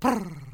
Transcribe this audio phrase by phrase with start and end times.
[0.00, 0.49] Prrr.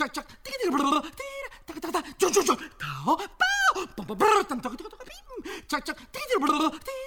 [0.00, 1.20] チャチャテキテキブルブルティ
[1.68, 3.24] ラタカタカタジョジョジョタオパ
[3.76, 6.99] オパパブルタンタカタカタカピンチャチャテキテキブルブルティ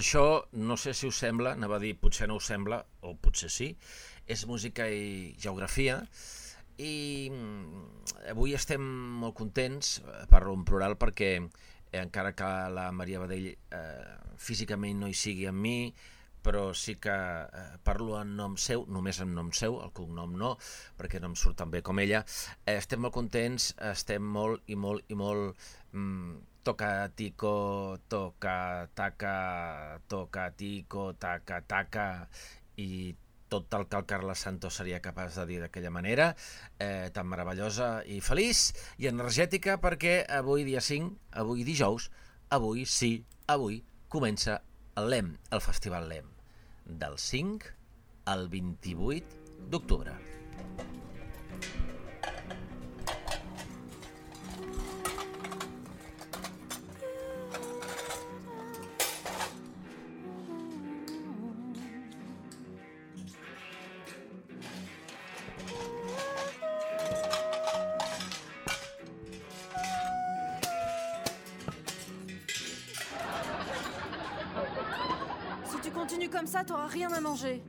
[0.00, 0.24] això,
[0.56, 3.70] no sé si us sembla, anava a dir potser no us sembla, o potser sí,
[4.30, 6.00] és música i geografia,
[6.80, 8.84] i mm, avui estem
[9.20, 15.02] molt contents, eh, parlo en plural perquè eh, encara que la Maria Badell eh, físicament
[15.02, 15.92] no hi sigui amb mi,
[16.40, 20.54] però sí que eh, parlo en nom seu, només en nom seu, el cognom no,
[20.98, 22.22] perquè no em surt tan bé com ella.
[22.64, 30.00] Eh, estem molt contents, estem molt i molt i molt mm, toca tico, toca taca,
[30.08, 32.06] toca tico, taca taca,
[32.76, 33.16] i
[33.50, 36.30] tot el que el Carles Santos seria capaç de dir d'aquella manera,
[36.78, 38.70] eh, tan meravellosa i feliç
[39.02, 42.10] i energètica perquè avui dia 5, avui dijous,
[42.48, 43.12] avui sí,
[43.50, 44.62] avui comença
[44.96, 46.30] el LEM, el Festival LEM,
[46.86, 47.74] del 5
[48.30, 50.29] al 28 d'octubre.
[76.90, 77.62] Rien à manger.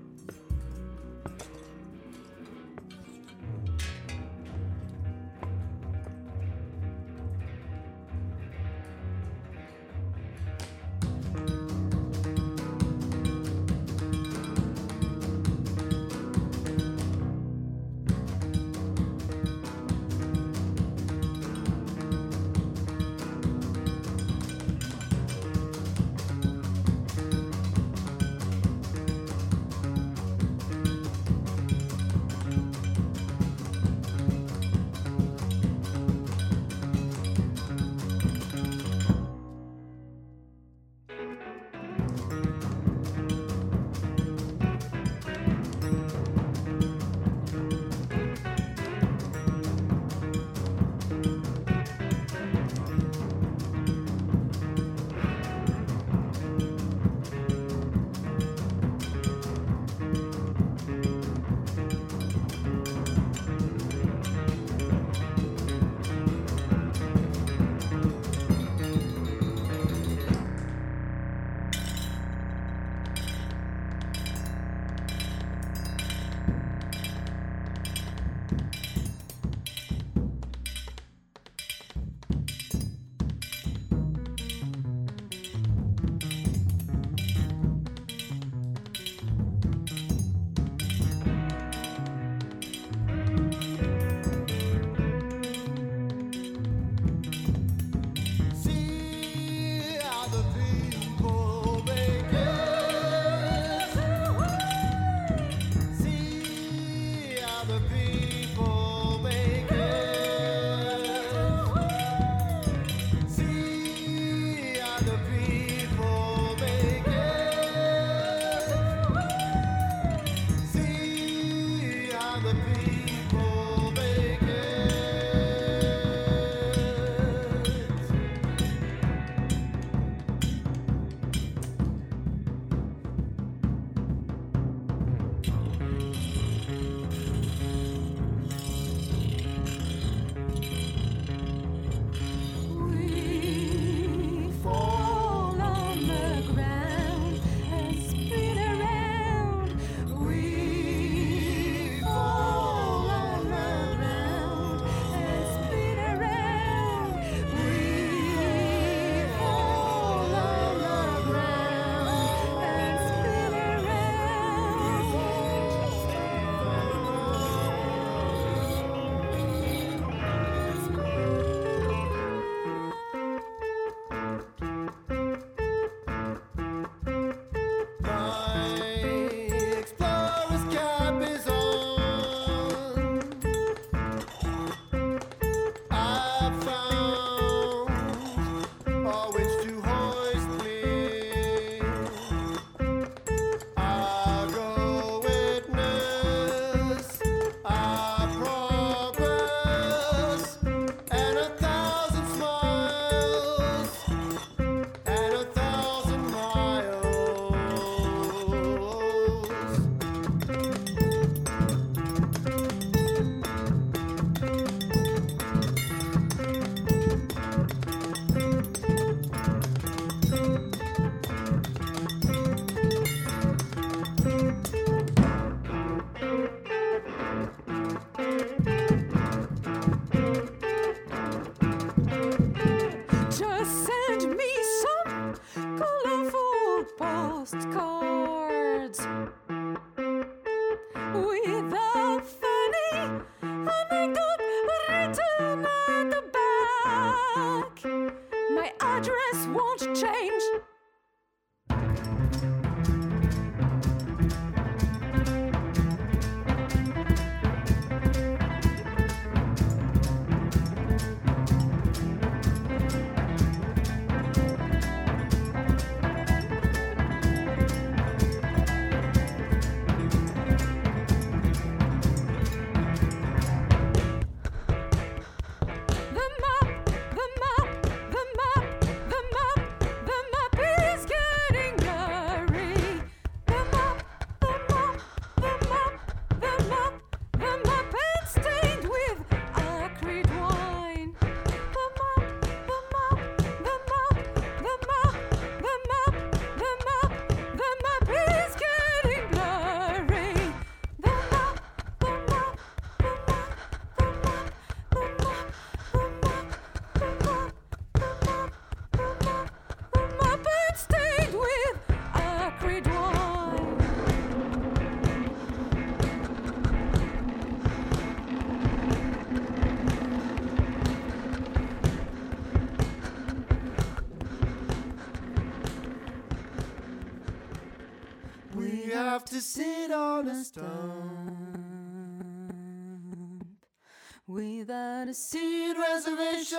[335.11, 336.57] Tennessee reservation.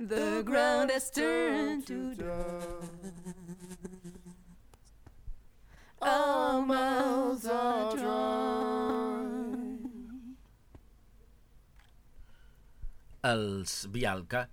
[0.00, 2.90] The ground has turned to dust.
[6.02, 9.22] Our mouths are dry.
[13.22, 14.48] Els Bialca,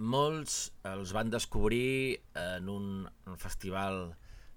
[0.00, 3.06] molts els van descobrir en un
[3.38, 4.16] festival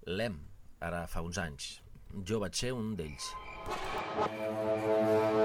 [0.10, 0.42] LEM,
[0.82, 1.76] ara fa uns anys.
[2.26, 3.30] Jo vaig ser un d'ells.
[3.68, 5.45] Música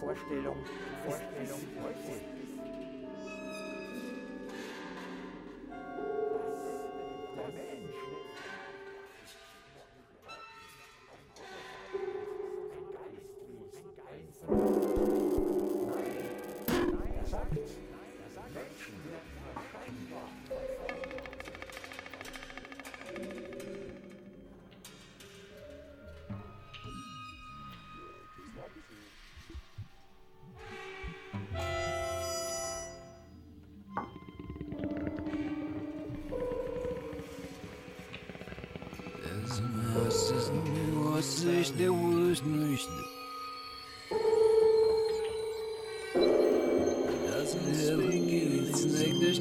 [0.00, 0.56] Vorstellung.
[1.04, 1.60] Vorstellung.
[1.80, 2.37] Vorstellung.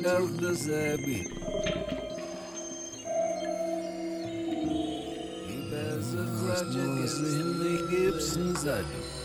[0.07, 1.27] merda, sabe?
[5.47, 9.16] He passes such a Gibson, sabe?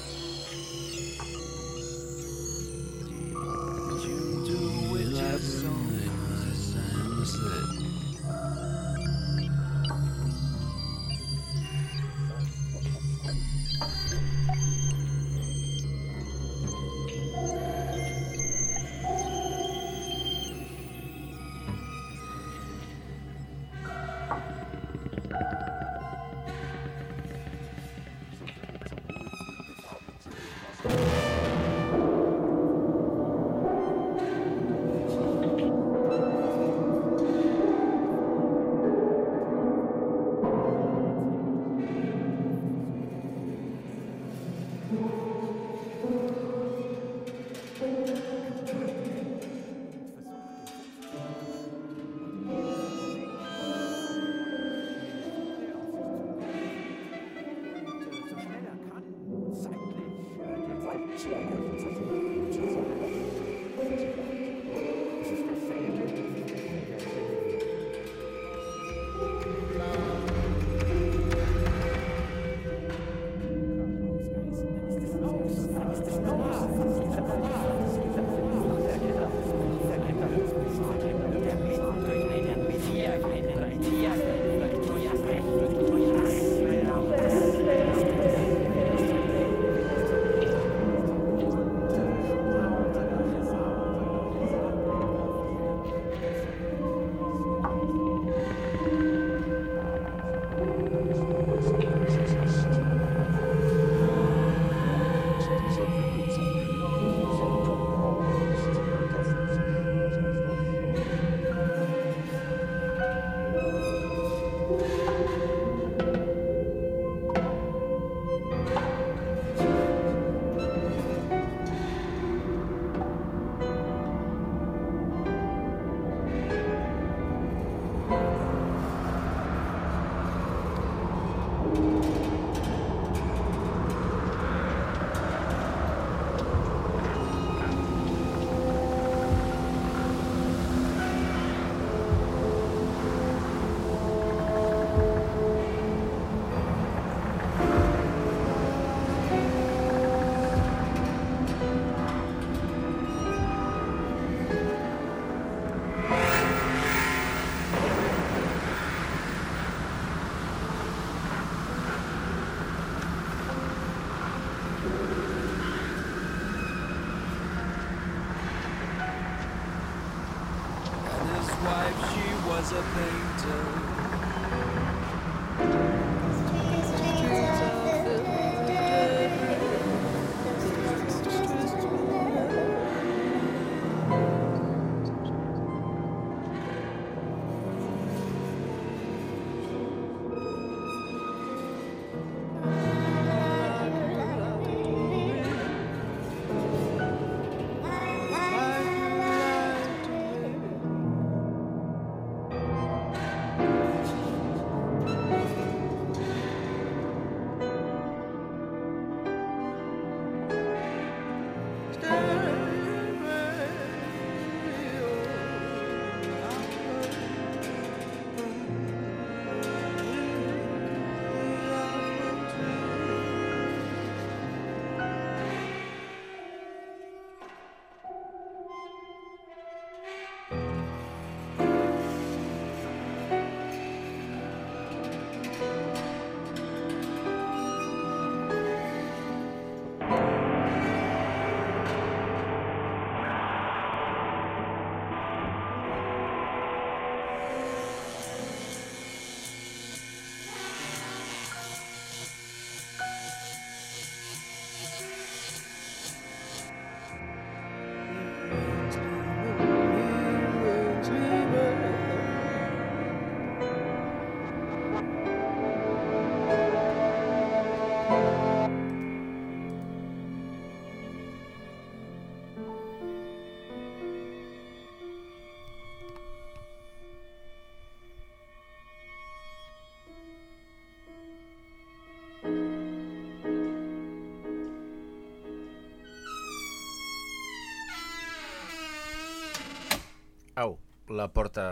[291.12, 291.66] La porta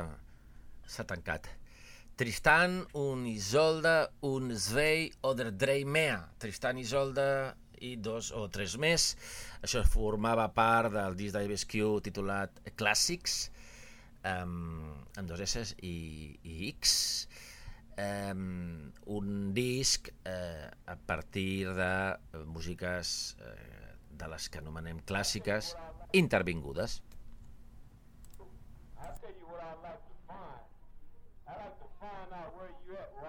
[0.87, 1.48] s'ha tancat.
[2.20, 6.18] Tristan, un Isolda, un Svei oder drei mehr.
[6.38, 9.14] Tristan, Isolda i dos o tres més.
[9.64, 13.38] Això formava part del disc d'IBSQ titulat Clàssics,
[14.29, 15.96] um, amb dos S i,
[16.44, 16.98] i X.
[18.00, 21.90] Um, un disc eh, a partir de
[22.48, 23.11] músiques
[23.44, 23.81] eh,
[24.16, 25.74] de les que anomenem clàssiques
[26.16, 27.00] intervingudes.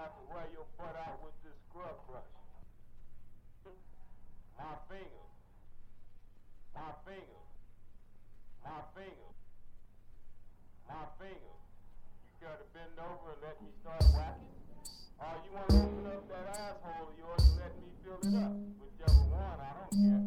[0.02, 2.26] I can wear your butt out with this scrub brush.
[4.58, 5.30] My fingers.
[6.74, 7.46] My fingers.
[8.66, 9.38] My fingers.
[10.90, 11.62] My fingers.
[12.42, 14.50] You to bend over and let me start whacking?
[15.22, 18.34] Or you want to open up that asshole of yours and let me fill it
[18.42, 18.58] up?
[18.82, 20.18] Whichever one, I don't care.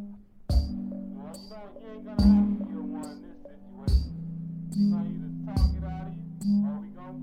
[1.19, 4.15] Well, you know, you ain't gonna have to kill one in this situation.
[4.71, 7.19] We gonna either talk it out of you or we gonna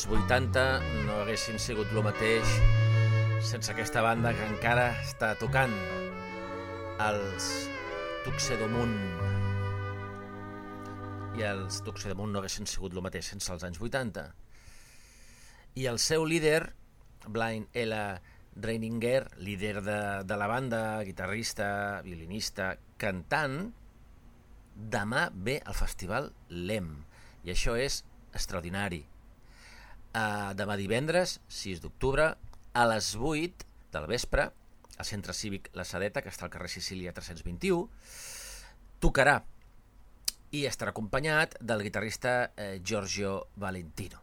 [0.00, 0.60] Els 80
[1.04, 2.48] no haguessin sigut el mateix
[3.44, 5.74] sense aquesta banda que encara està tocant,
[7.04, 7.48] els
[8.24, 8.94] Tuxedomun.
[11.36, 14.24] I els Tuxedomun no haguessin sigut el mateix sense els anys 80.
[15.76, 16.72] I el seu líder,
[17.28, 18.22] Blind Ella
[18.56, 23.66] Reininger, líder de, de la banda, guitarrista, violinista, cantant,
[24.96, 26.94] demà ve al festival LEM.
[27.44, 28.00] I això és
[28.32, 29.09] extraordinari.
[30.10, 32.32] Uh, demà divendres, 6 d'octubre,
[32.74, 34.48] a les 8 del vespre,
[34.98, 37.86] al Centre Cívic La Sadeta, que està al carrer Sicília 321,
[39.00, 39.38] tocarà
[40.50, 44.18] i estarà acompanyat del guitarrista eh, Giorgio Valentino.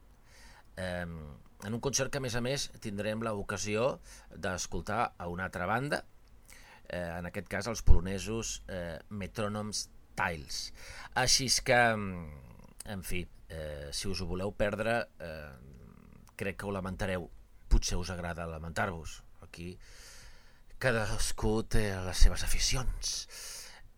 [0.76, 1.06] Eh,
[1.65, 3.95] en un concert que, a més a més, tindrem l'ocasió
[4.36, 6.04] d'escoltar a una altra banda,
[6.89, 9.88] eh, en aquest cas els polonesos eh, Metronoms
[10.19, 10.60] Tiles.
[11.15, 11.80] Així és que,
[12.97, 15.77] en fi, eh, si us ho voleu perdre, eh,
[16.38, 17.28] crec que ho lamentareu.
[17.67, 19.21] Potser us agrada lamentar-vos.
[19.43, 19.73] Aquí
[20.80, 23.15] cadascú té les seves aficions.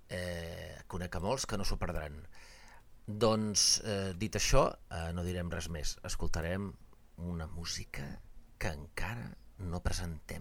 [0.09, 2.17] Eh, conec a molts que no s'ho perdran.
[3.05, 5.97] Doncs, eh, dit això, eh, no direm res més.
[6.03, 6.71] Escoltarem
[7.17, 8.21] una música
[8.57, 10.39] que encara no presentem.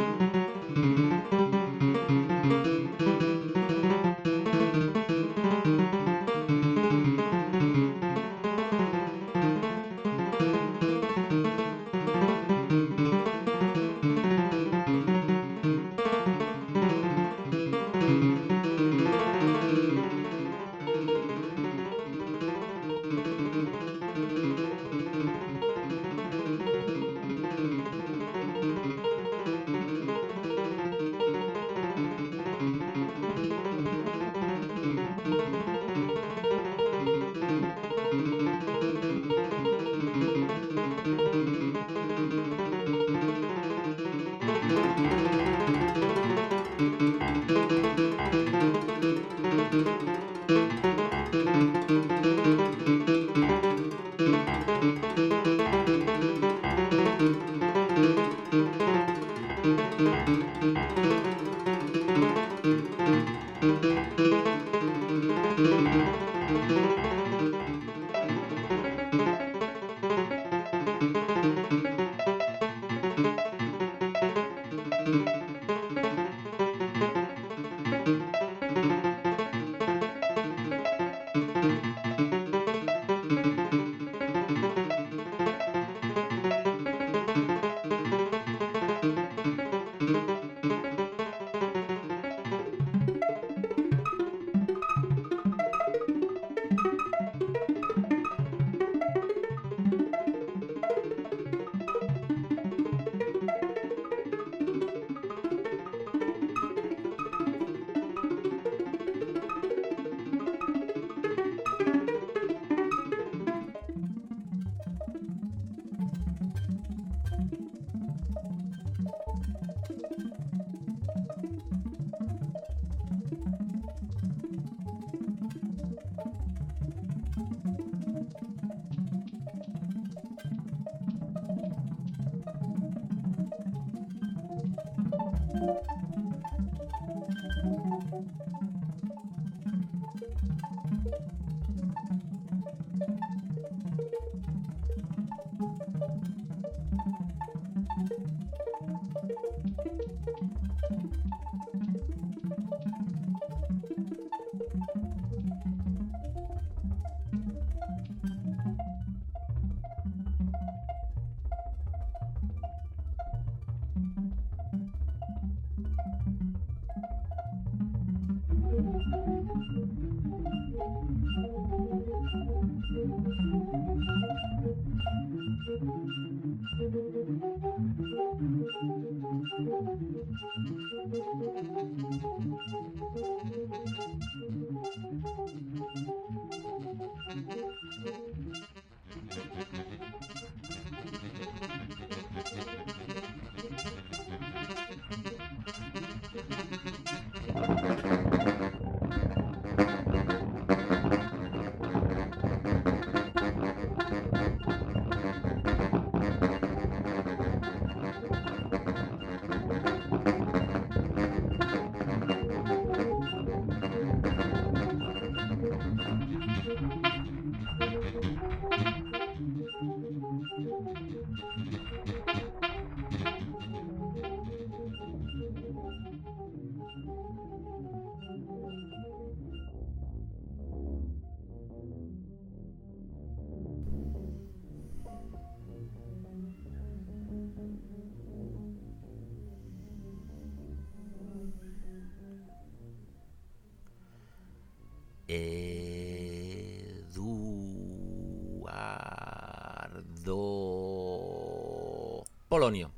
[252.70, 252.92] Polonio.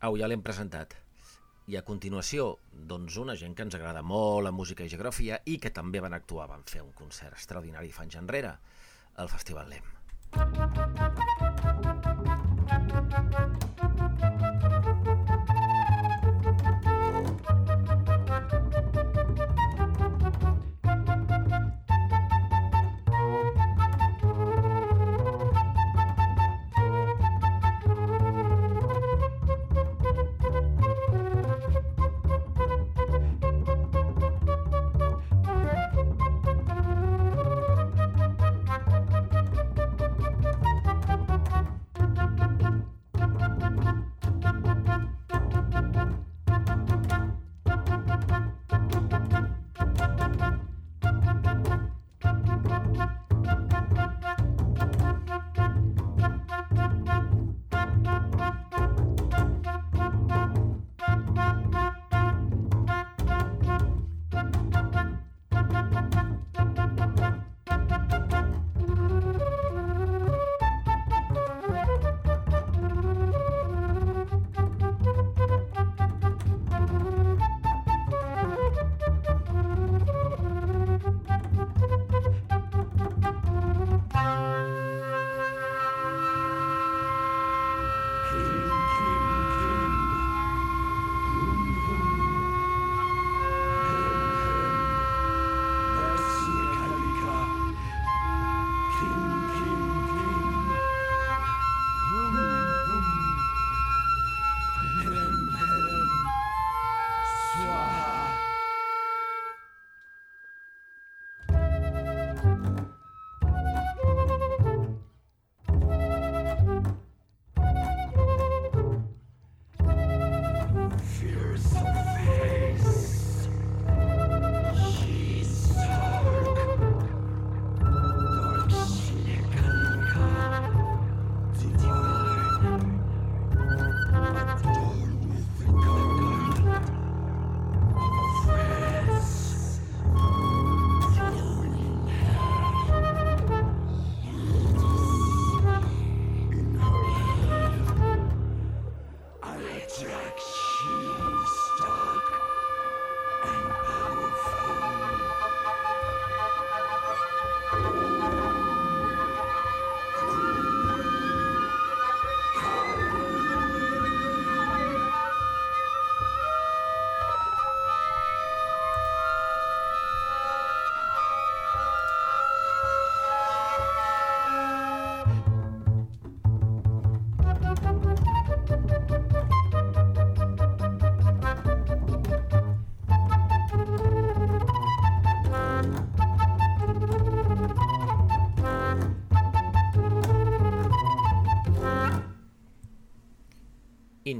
[0.00, 0.94] Au, ja l'hem presentat.
[1.68, 5.58] I a continuació, doncs una gent que ens agrada molt la música i geografia i
[5.60, 8.56] que també van actuar, van fer un concert extraordinari fa anys enrere,
[9.20, 9.84] al Festival LEM.
[12.80, 13.59] Inhuman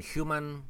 [0.00, 0.64] human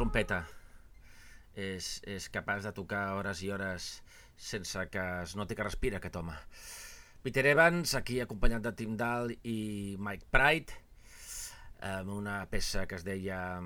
[0.00, 0.44] trompeta.
[1.54, 3.90] És, és capaç de tocar hores i hores
[4.40, 6.36] sense que es noti que respira aquest home.
[7.20, 10.78] Peter Evans, aquí acompanyat de Tim Dahl i Mike Pride,
[11.84, 13.60] amb una peça que es deia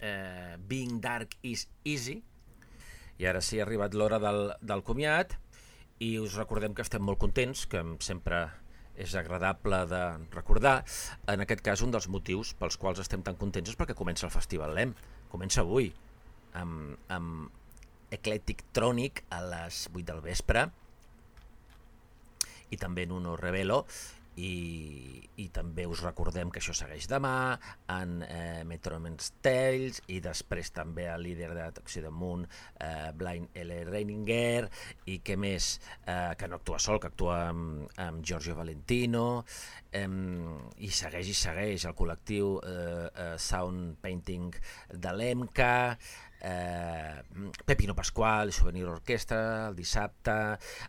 [0.00, 2.18] eh, Being Dark is Easy.
[3.16, 5.38] I ara sí, ha arribat l'hora del, del comiat
[6.04, 8.44] i us recordem que estem molt contents, que sempre
[8.96, 10.02] és agradable de
[10.34, 10.82] recordar.
[11.32, 14.36] En aquest cas, un dels motius pels quals estem tan contents és perquè comença el
[14.36, 14.92] Festival LEM.
[15.36, 15.90] Comença avui,
[16.56, 20.62] amb, amb Eclectic Tronic a les 8 del vespre
[22.72, 23.82] i també en Uno Revelo
[24.36, 27.56] i, i també us recordem que això segueix demà
[27.92, 33.56] en eh, Metroman's Tales i després també el líder de Taxi de Moon eh, Blind
[33.56, 33.80] L.
[33.88, 34.68] Reininger
[35.12, 39.26] i què més, eh, que no actua sol que actua amb, amb Giorgio Valentino.
[39.96, 40.04] Eh,
[40.84, 44.52] i segueix i segueix el col·lectiu eh, eh, Sound Painting
[44.92, 45.74] de l'EMCA
[46.46, 47.22] eh,
[47.64, 50.36] Pepino Pasqual, Souvenir Orquestra, el dissabte,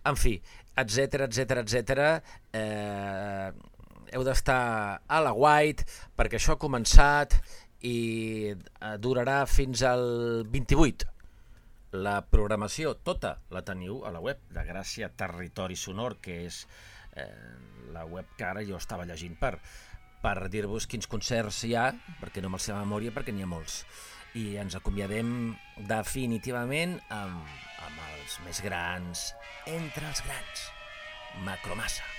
[0.06, 0.38] en fi,
[0.78, 2.02] etc etc etc.
[2.54, 3.50] Eh,
[4.14, 7.40] heu d'estar a la White perquè això ha començat
[7.82, 7.98] i
[8.54, 11.10] eh, durarà fins al 28.
[11.98, 16.62] La programació tota la teniu a la web de Gràcia Territori Sonor, que és
[17.16, 17.32] eh,
[17.96, 19.56] la web que ara jo estava llegint per,
[20.22, 21.90] per dir-vos quins concerts hi ha,
[22.22, 23.82] perquè no me'ls sé memòria, perquè n'hi ha molts
[24.38, 25.32] i ens acomiadem
[25.90, 27.58] definitivament amb,
[27.88, 29.32] amb els més grans
[29.66, 30.70] entre els grans.
[31.48, 32.17] Macromassa